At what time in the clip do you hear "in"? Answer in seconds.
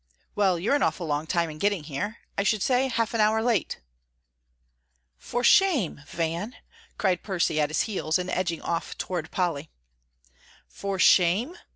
1.51-1.59